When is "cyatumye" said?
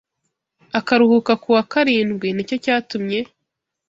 2.63-3.19